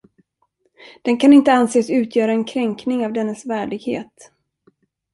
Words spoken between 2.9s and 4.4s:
av dennes värdighet.